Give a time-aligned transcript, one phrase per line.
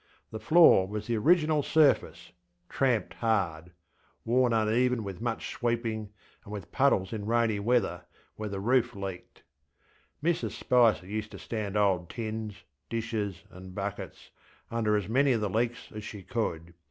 [0.31, 2.31] The floor was the original surface,
[2.69, 3.71] tramped hard,
[4.25, 6.09] worn uneven with much sweeping,
[6.43, 9.43] and with puddles in rainy weather where the roof leaked.
[10.23, 14.31] Mrs Spicer used to stand old tins, dishes, and buckets
[14.71, 16.73] under as many of the leaks as she could.